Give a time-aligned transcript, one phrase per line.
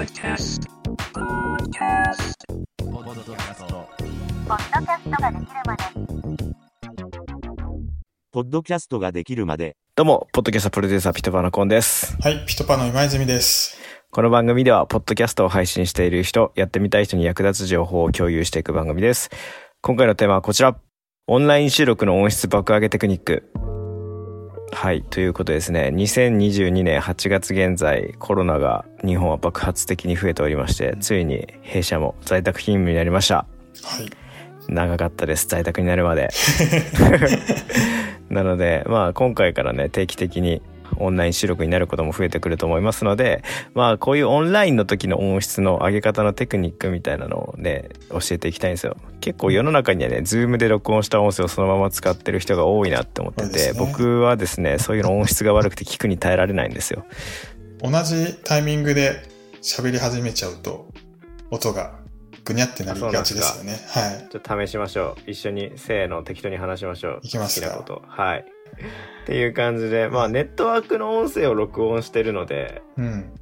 [0.00, 0.62] Podcast.
[1.12, 2.32] Podcast.
[2.78, 3.86] ポッドキャスト
[4.48, 5.84] ポッドキャストができるまで
[8.32, 12.16] ポッドキャストができるまで、どうも、ポッドキャストプロデューサーピトパのコンです。
[12.22, 13.78] はい、ピトパの今泉です。
[14.10, 19.28] この番組では、ポッドキャストを配信している人、やってみたい人に役立つ情報を共有していく番組です。
[19.82, 20.80] 今回のテーマはこちら。
[21.26, 23.52] オンライン収録の音質爆上げテクニック。
[24.72, 25.90] はい、ということですね。
[25.94, 33.46] 2022年8月現在、コロナが日本は爆発的に増えておりまして、ついに弊社も在宅勤務になりました。
[33.82, 34.30] はい。
[34.68, 36.30] 長かったです在宅になるまで
[38.30, 40.62] なのでまあ今回からね定期的に
[41.00, 43.42] オンライン収録になることも増えてくると思いますので
[43.74, 48.96] まあこういうオンラインの時の音質の上げ方のテクニックみたいなのをね教えていきたいんですよ。
[49.20, 53.78] 結構世の中にはね Zoom で録音した音声をそのまま使ってる人が多いなって思ってて、ね。
[53.78, 57.04] 僕はですねそういうの音質が悪くて聞くに耐えられないんですよ。
[57.82, 59.22] 同じタイミングで
[59.62, 60.88] 喋り始めちゃうと、
[61.50, 61.98] 音が
[62.44, 63.78] ぐにゃってなりがちですよね。
[63.88, 64.28] はい。
[64.30, 65.30] ちょっと試しましょう。
[65.30, 67.20] 一緒にせーの適当に話しましょう。
[67.22, 67.68] いきますか。
[67.68, 68.02] 好きなこと。
[68.06, 68.44] はい
[69.22, 73.32] っていう感じでまあネットワークの音声を録音してるのでうん。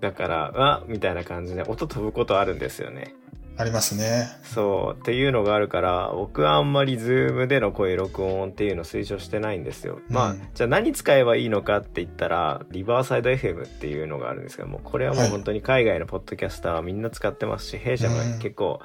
[0.00, 3.14] だからあみたいな感じで音飛ぶことあるんですよね。
[3.58, 4.28] ありますね。
[4.42, 15.30] そうっていうのがあるから僕はあんまりズームでの声録音っていうのを推奨してないんですよ、まあうんじゃあ何使えばいいのかって言ったらリバーサイド FM っていうのがあるんですけどもこれはもうはい。
[15.30, 18.38] 本当に海外のポッドキャスターはみんな使ってますし弊社もうん。
[18.40, 18.80] 結構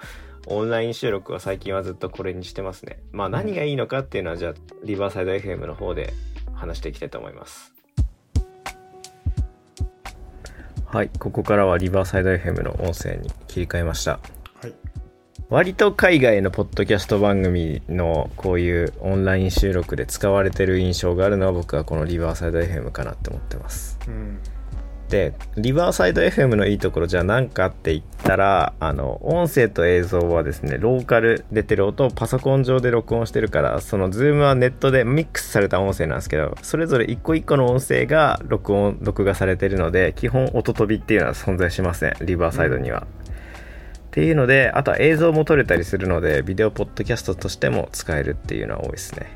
[0.48, 3.00] オンライン収録は最近はずっとこれにしてますね。
[3.12, 4.54] まあ何がいいのかっていうのはじゃあ
[4.84, 6.14] リバーサイド FM の方で
[6.54, 7.74] 話していきたいと思います。
[10.86, 14.20] はいここからはリバーサイド FM の音声に切り替えました。
[14.62, 14.74] はい。
[15.50, 24.00] 割と海外のポッドキャスト番組のこういうオンライン収録で使われてる印象があるのは僕はこのリバーサイド FM かなって思ってます。
[24.08, 24.40] うん。
[25.12, 43.04] でリバーサイド FM のいいところじゃあ何かって言ったらあの音声と映像はですねローカル出てる音をパソコン上で録音してるからそのズームはネットでミックスされた音声なんですけどそれぞれ一個一個の音声が録音録画されてるので基本音飛びっていうのは存在しませんリバーサイドには、っ
[44.12, 49.28] ていうのであとは映像も撮れたりするのでビデオポッドキャストとしても使えるっていうのは多いですね。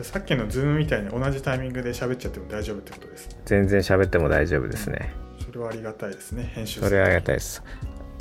[0.00, 3.36] さっきのズームみたいに同じタイミングで喋っちゃっても大丈夫ってことですね。
[3.44, 5.14] 全然喋っても大丈夫ですね
[5.44, 6.50] それはありがたいですね。
[6.54, 7.62] 編集それはありがたいです。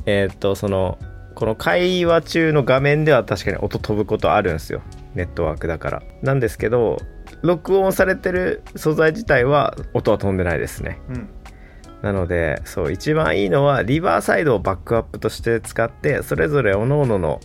[0.05, 0.99] えーっと、その、
[1.35, 4.81] この会話中の画面では確かに音飛ぶことあるんですよ。
[5.15, 6.03] ネットワークだから。
[6.21, 6.97] なんですけど、
[7.41, 10.99] 録音されてる素材自体は音は飛んでないですね。
[11.09, 11.29] うん。
[12.01, 17.39] なので、そう、一番いいのはリバーサイドをバックアップとして使って、それぞれ各々の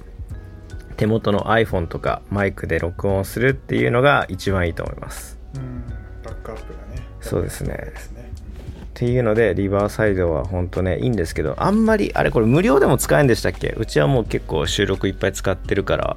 [0.97, 5.39] 手元の iPhone とかマイクで録音するっていうのが一番いいと思います。
[5.55, 5.85] うん。
[6.23, 7.03] バックアップがね。
[7.21, 7.93] そうですねね。
[7.93, 13.75] っていうのでリバーサイドは本当ねいいんですけどあんまりあれこれ無料でも使えんでしたっけ？
[13.77, 16.17] うちはもう結構収録いっぱい使ってるから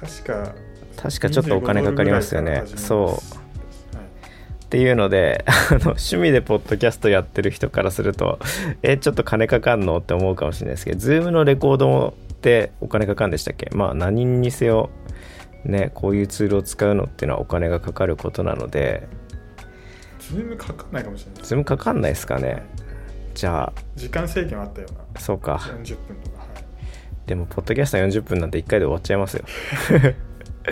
[0.00, 0.54] 確か、
[0.96, 3.16] 確かちょっとお金かかりますよね25そうはい。
[3.16, 8.38] っていうのであの趣味でポッドキャストやってる人からすると
[8.82, 9.98] えちょっと金かかんの？
[9.98, 13.68] って思うかもしれないですけど Zoom のレコードってお金かかんでしたっけ？
[13.74, 14.90] まあ何にせよ
[15.64, 19.08] ねこういうツールを使うのっていうのはお金がかかることなので
[20.20, 21.42] ズームかかんないかもしれない。
[21.42, 22.62] Zoom かかんないですかね
[23.34, 25.00] じゃ時間制限はあったような。
[25.14, 26.38] あそうか40分とか。
[26.38, 26.48] はい。
[27.26, 29.44] でもポッドキャスト40分なんて1回で終わっちゃいますよ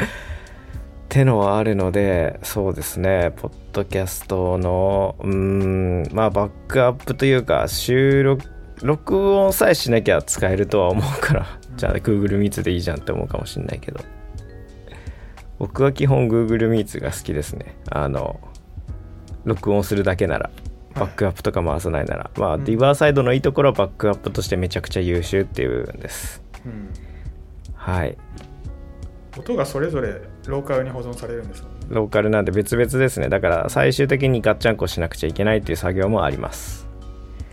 [0.00, 8.44] ってのはあるのでそうですねポッドキャストのうーんまあバックアップというか収録
[8.82, 14.00] 録音さえしなきゃ使えるとは思うからじゃあ Google Meets でいいじゃんって思うかもしれないけど。
[15.58, 17.76] 僕は基本 Google Meets が好きですね。
[17.90, 18.38] あの
[19.44, 20.50] 録音するだけなら
[20.94, 22.64] バックアップとか回さないなら、まあうん。
[22.64, 26.42] リバーサイドのいいところはバックアップとしてめちゃくちゃ優秀っていう部分です。
[26.64, 26.90] うん。
[27.74, 28.16] はい。
[29.38, 31.78] 音がそれぞれローカルに保存されるんですもんね。
[31.90, 33.28] ローカルなんで別々ですね。
[33.28, 36.85] だから最終的にガッチャンコしなくちゃいけないっていう作業もあります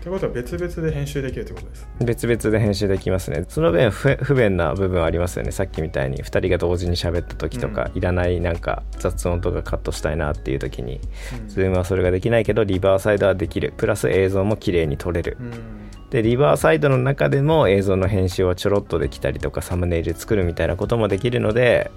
[0.04, 1.88] ということは別々で編集できるってことです。
[2.02, 3.46] 別々で編集できますね。
[3.48, 5.54] その分不不便な部分はありますよね。
[5.54, 11.00] さっきみたいに2人が同時に喋った時とか、ういらないなんか雑音とかカットしたいなっていう時に、
[11.42, 11.48] うん。
[11.48, 13.74] ズームはそれができないけどリバーサイドはできる。
[13.78, 15.90] プラス映像も綺麗に撮れる、うん。
[16.10, 21.92] でリバーサイドの中でも映像の編集はちょろっとできたりとかサムネイル作るみたいなこともできるので、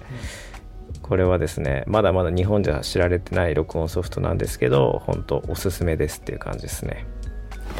[1.01, 7.05] これはですねまだまだ日本じゃ知られてない録音ソフトなんですけど本当おすすめですっていう感じですね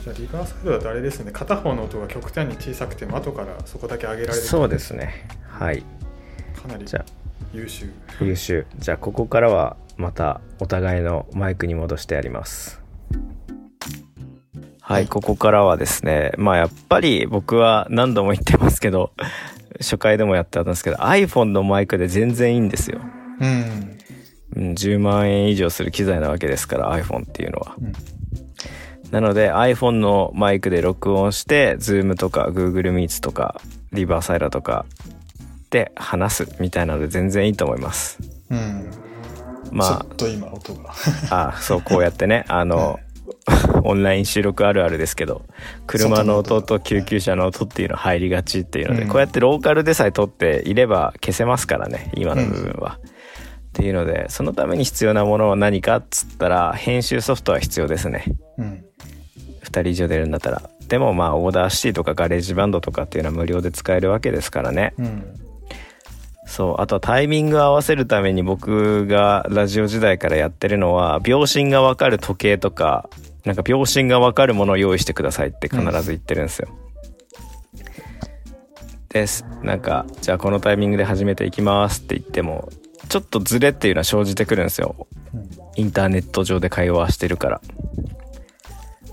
[0.04, 1.32] じゃあリバーサイドだとあれですね。
[1.32, 5.28] 片方の音が極端に小さくても後からそこだけ上げられるそうですね。
[5.48, 5.84] はい。
[6.62, 7.06] かなりじゃあ
[7.54, 7.90] 優秀。
[8.22, 8.66] 優秀。
[8.78, 12.82] じゃあここからはまたお互いのマイクに戻してやります。
[14.80, 19.12] はい、ここからはですね、まあやっぱり僕は何度も言ってますけど、
[19.80, 23.02] 初回でもやってたんですけど、iPhone のマイクで全然いいんですよ。
[23.42, 23.98] うん。
[24.56, 27.76] うん、10万円以上する機材なわけですから iPhone っていうのは。
[27.82, 28.17] うん
[29.12, 33.60] なので iPhone のマイクで録音して Zoom とか Google Meets とか
[33.94, 34.86] リバーサイラとか
[35.70, 38.20] で話すみたいなので全然いいと思います。
[38.50, 38.92] うん。
[39.72, 40.92] まちょっと今音が。
[41.30, 43.00] あ、あそうこうやってね、あの、
[43.84, 45.46] オンライン収録あるあるですけど
[45.86, 53.00] 車の音と救急車の音っていうの入りがちっていうので、うんこうやってローカルでさえ撮っていれば消せますからね今の部分は。
[53.00, 58.26] っていうのでそのために必要なものは何かっつったら編集ソフトは必要ですね
[58.58, 58.87] うん。
[59.78, 60.62] 2人以上出るんだったら。
[60.88, 64.94] でもまあ Audacity とか GarageBand とかっていうのは無料で使えるわけですからね。
[64.98, 65.24] うん。
[66.48, 66.82] そう。
[66.82, 73.10] あとはタイミングを合わせるために僕がラジオ時代からやってるのは秒針が分かる時計とか
[73.46, 76.70] なんか秒針が分かるものを用意してくださいって必ず言ってるんですよ、
[79.10, 79.46] です。
[79.64, 82.70] なんかじゃあこのタイミングで始めていきますって言っても
[83.08, 85.08] ちょっとズレっていうのは生じてくるんですよ。
[85.34, 85.50] うん。
[85.76, 87.62] インターネット上で会話してるから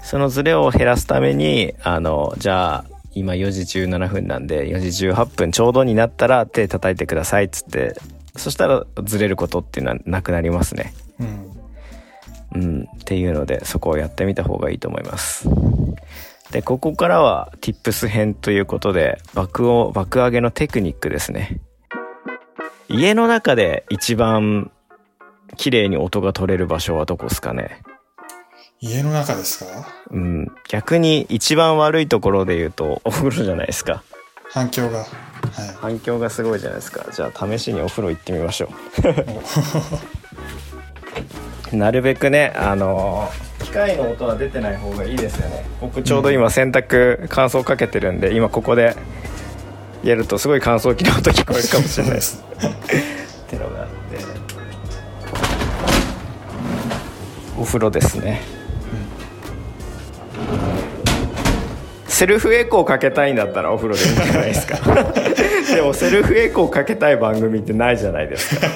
[0.05, 2.85] そのズレを減らすためにあのじゃあ
[3.15, 7.95] 今4時17分なんで4時18分ちょうどになったら手叩いてくださいっつって
[8.37, 10.93] そしたらずれることっていうのはなくなりますね。
[11.21, 12.63] うん。
[12.63, 12.83] うん。
[12.83, 15.49] っていうのでそこをやってみた方がいいと思います。
[16.51, 21.61] でここからは Tips 編ということで爆音爆上げのテクニックですね。
[22.89, 24.71] 家の中で一番
[25.57, 27.83] 綺麗に音が取れる場所はどこですかね？
[28.87, 29.89] 家の中ですか？
[30.11, 30.53] うん。
[30.69, 34.03] 逆に一番悪いところで言うとお風呂じゃないですか。
[34.51, 34.99] 反響が。
[34.99, 35.09] はい。
[35.81, 37.07] 反響がすごいじゃないですか。
[37.11, 38.69] じゃあ試しにお風呂行ってみましょ
[41.73, 41.77] う。
[41.77, 45.65] なるべくねあの機械の音は出てない方がいいですよね。
[45.81, 48.95] 僕ちょうど今洗濯乾燥かけてるんで今ここで
[50.03, 52.45] やるとすごい乾燥機の音聞こえるかもしれないです。
[52.59, 52.61] っ
[53.49, 53.95] てのがあって。
[57.59, 58.43] お風呂ですね、
[62.15, 64.77] セルフエコーかけたいんだったらお風呂でいいんじゃないですか
[65.75, 68.71] でもセルフエコーかけたい番組ってないじゃないですかっ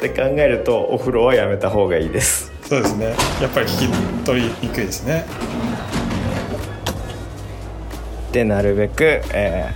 [0.00, 3.14] て考えるとお風呂はやめた方がいいですそうですね。
[3.40, 5.24] やっぱり聞き取りにくいですね。
[8.32, 9.70] でなるべく、え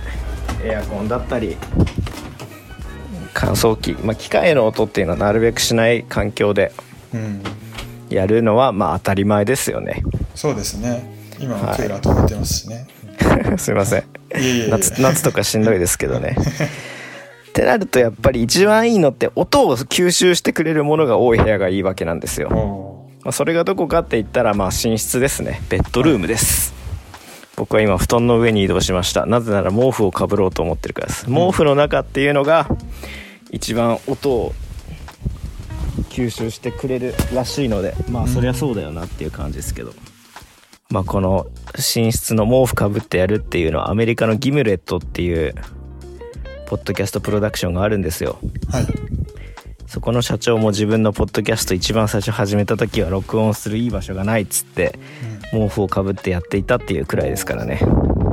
[0.63, 1.57] ーエアコンだったり
[3.33, 6.71] 乾燥機、まあ、機械の音っていうのはなるべくしない環境で
[7.13, 7.41] うん。
[8.09, 10.03] やるのはまあ当たり前ですよね
[10.35, 11.20] そうですね。
[11.41, 12.87] 今もクーラー止めてますしね。
[13.57, 14.03] すいません。
[14.69, 16.35] 夏夏とかしんどいですけどね。
[17.49, 25.61] ってなるとやっぱり一番いいのって音を吸収してくれるものが多い部屋がいいわけなんですよ、おまあ、それがどこかって言ったらまあ寝室ですね。
[25.69, 26.73] ベッドルームです。
[27.57, 29.25] 僕は今布団の上に移動しました。
[29.25, 31.25] なぜなら毛布をかぶろうと思ってるからです。
[31.25, 32.67] 毛布の中っていうのが
[33.51, 34.53] 一番音を
[36.09, 39.93] 吸収してくれるらしいのでまあそりゃそうだよなっていう感じですけど、
[40.91, 45.55] まあこの寝室の毛布かぶってやるっていうのはアメリカのギムレットっていう
[46.67, 48.85] ポッドキャストプロダクションがあるんですよーはい。
[49.87, 54.97] そこの社長も自分のポッドキャスト一番最初始めた時は録音するいい場所がないっつって
[55.51, 57.79] 毛布をかぶってやっていたっていうくらいですからね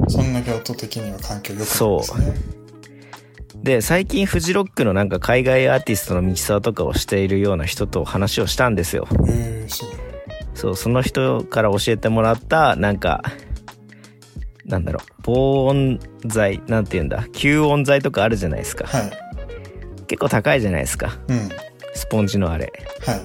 [0.06, 2.58] そんだけ音的には環境良くないですね。
[3.56, 10.07] で最近フジロックのなんか海外アーティストのミキサーとかをしているような人と話をしたんですよへえすごい。
[10.58, 13.22] そうその人から教えてもらったなんか
[14.64, 19.12] なんだろう防音材なんて言うんだ吸音材とかあるじゃないですかはい。
[20.08, 21.48] 結構高いじゃないですかうん。
[21.94, 22.72] スポンジのあれ
[23.06, 23.20] はい。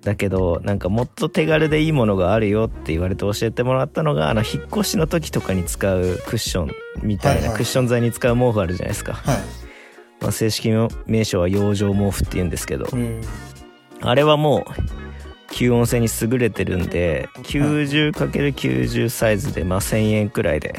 [0.00, 6.72] だけどなんかもっと手軽でいいものがあるよって言われて教えてもらったのがあの引っ越しの時とかに使うクッション
[7.04, 9.36] みたいはいはないクッション材に使う毛布あるじゃないですか、はい。
[10.20, 10.70] まあ、正式
[11.06, 13.22] 名称は養生毛布って言うんですけどへー
[14.00, 14.66] あれはも
[14.98, 15.01] う
[15.52, 20.74] 吸音性に優れてるんで 90×90 サイズでまあ1000円くらいで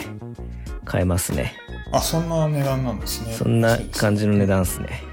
[0.83, 1.55] 買えますね
[1.91, 3.33] あ、そんな値段なんですね。
[3.33, 5.03] そんな感じの値段っすね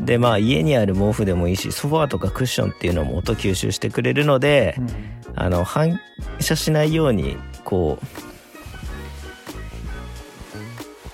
[0.00, 4.88] でまあ家にある毛布でもいいしソファーとかクッションっていうのも音吸収してくれるので、うん。
[5.36, 6.00] あの反
[6.40, 8.06] 射しないようにこう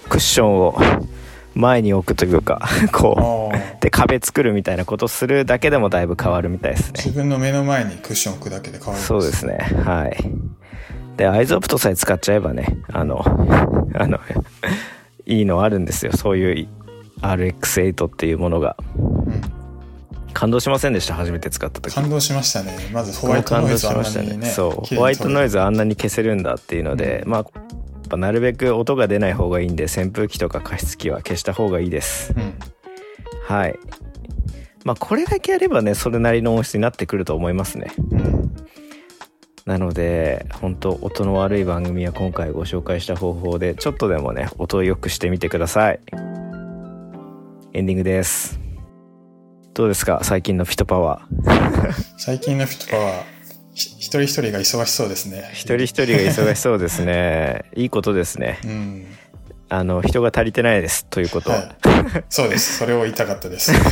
[0.09, 0.78] クッションを
[1.56, 2.60] 前に置くというか
[2.92, 3.58] こああ。
[3.58, 10.16] うで壁作るみたいなことするだけでもだいぶ変わるみたいですね自分の目の前にクッション置くだけで変わるんそうですねはい
[11.16, 13.25] でアイゾプトさえ使っちゃえばねあの
[13.94, 14.18] あの
[15.25, 16.68] いいのあるんですよそういう
[17.22, 19.40] RX8 っていうものがうん。
[20.34, 21.14] 感動しませんでした？
[21.14, 22.76] 初めて使った時感動しましたね。
[22.92, 24.46] まずホワイトノイズあんなにね。
[24.50, 25.52] そうホワイトノイズ。
[25.52, 27.65] ズあんなに消せるんだっていうので、まあやっ
[28.08, 32.32] ぱなるべく音が出ない方がいいんで扇風機とか加湿器は消した方がいいです。
[32.36, 32.54] うん。
[33.46, 33.78] はい。
[34.84, 37.92] まあこれだけやればねそれなりの音質になってくると思いますね。
[38.10, 38.54] うん。
[39.64, 46.00] なので本当音の悪い番組は今回ご紹介した方法でちょっとでもね音を良くしてみてください。
[47.72, 48.60] エンディングです。
[49.75, 50.20] どうですか？
[50.22, 51.92] 最近のフィトパワー。
[52.16, 53.22] 最近のフィットパワー、
[53.76, 55.50] 一人一人が忙しそうですね。
[55.52, 59.06] 一人一人が忙しそうですね いいことですねうん。
[59.68, 61.68] あの人が足りてないですということは、はい。
[62.30, 62.78] そうです。
[62.78, 63.73] それを言いたかったです。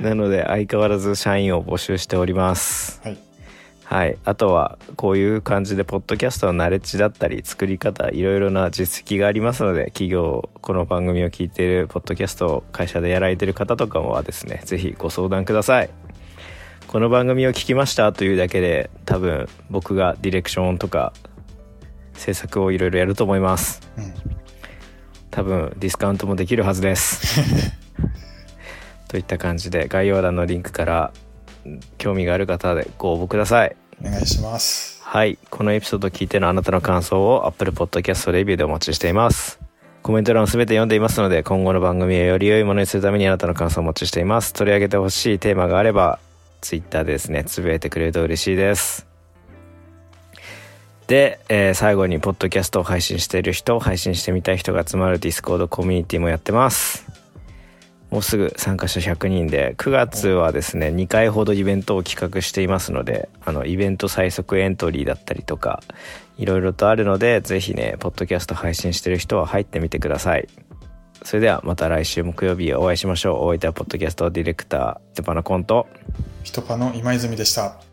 [0.00, 3.18] なので相変わらず社員を募集しておりますはい。
[3.84, 15.88] はいあとはこういう感じでポッドキャストのナレッジだったり作り方いろいろな実績がありますので企業この番組を聞いているポッドキャストを会社でやられている方とかはですねぜひご相談ください
[16.88, 21.12] この番組を聞きましたというだけで多分僕がディレクションとか
[22.14, 23.82] 制作をいろいろやると思います。
[23.98, 24.14] うん。
[25.30, 27.42] 多分ディスカウントもできるはずです。
[29.06, 31.12] といった感じで概要欄のリンクから
[31.66, 33.76] うん興味がある方でご応募ください。
[34.00, 35.02] お願いします。
[35.04, 35.36] はい。
[35.50, 39.60] このエピソードを聞いてのあなたの感想を Apple Podcast レビューでお待ちしています。
[40.02, 44.54] コメント欄を全て読んでいますので今後の番組をより良いものにするためにあなたの感想をお待ちしています。
[44.54, 46.18] 取り上げてほしいテーマがあれば
[46.60, 47.44] Twitter でですね。
[47.44, 49.06] つぶやいてくれると嬉しいです。
[51.06, 57.06] で、えー最後にポッドキャストを配信している人配信してみたい人が集まる Discord コミュニティもやってます。
[58.10, 65.82] もうすぐ参加者100人で9月はですね2回ほどイベントを企画していますのであのイベント最速エントリーだったりとか
[66.38, 70.48] いろいろとあるのでぜひねポッドキャスト配信してる人は入ってみてください。
[71.24, 75.86] それではまた来週木曜日お会いしましょう大分ポッドキャストディレクタージャパナコント
[76.44, 77.87] フィトパの今泉でした。